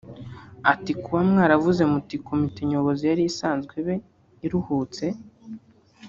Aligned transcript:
Ati 0.71 0.91
"Kuba 1.01 1.19
mwaravuze 1.29 1.81
muti 1.91 2.15
komite 2.27 2.61
nyobozi 2.69 3.03
yari 3.09 3.23
isanzwe 3.31 3.73
ibe 3.81 3.95
iruhutse 4.45 5.05